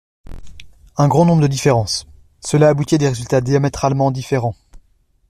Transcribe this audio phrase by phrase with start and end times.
[0.97, 2.07] Un grand nombre de différences!
[2.43, 4.55] Cela aboutit à des résultats diamétralement différents.